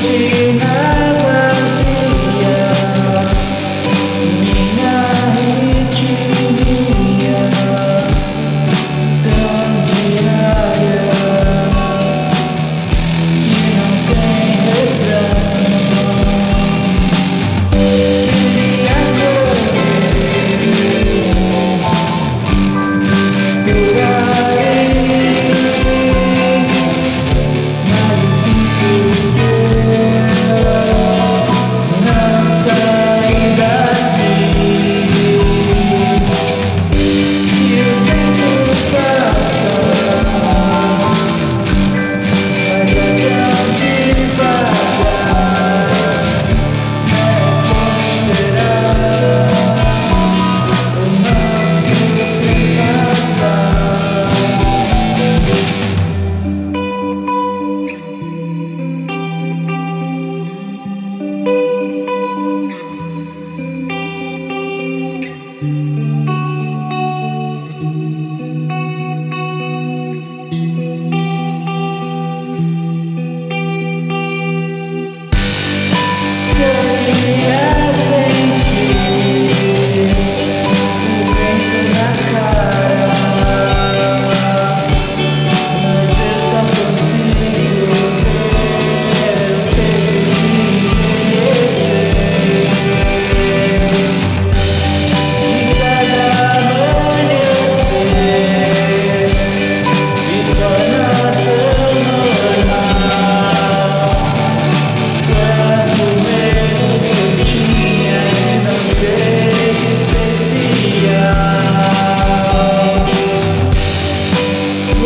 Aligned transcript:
take 0.00 0.31